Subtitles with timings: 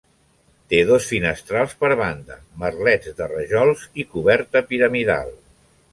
[0.71, 5.35] Té dos finestrals per banda, merlets de rajols i coberta piramidal.